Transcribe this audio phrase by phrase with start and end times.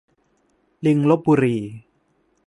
[0.85, 1.57] ลิงลพบุรี